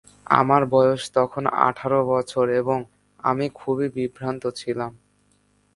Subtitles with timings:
[0.31, 2.77] আমার বয়স তখন আঠারো বছর এবং
[3.23, 4.91] আমি খুবই বিভ্রান্ত ছিলাম।